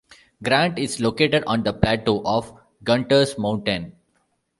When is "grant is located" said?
0.41-1.43